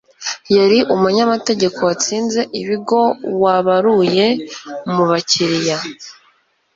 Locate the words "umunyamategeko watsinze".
0.95-2.41